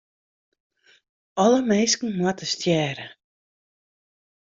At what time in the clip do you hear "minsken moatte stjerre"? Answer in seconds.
1.69-3.07